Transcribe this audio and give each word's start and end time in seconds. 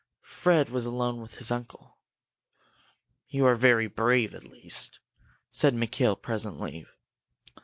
Fred 0.25 0.69
was 0.71 0.87
alone 0.87 1.21
with 1.21 1.35
his 1.35 1.51
uncle. 1.51 1.99
"You 3.29 3.45
are 3.45 3.55
brave, 3.55 4.33
at 4.33 4.45
least," 4.45 4.97
said 5.51 5.75
Mikail, 5.75 6.15
presently. 6.15 6.87